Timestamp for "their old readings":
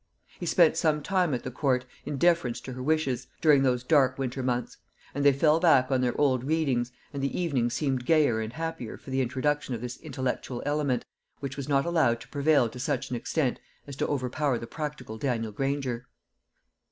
6.01-6.91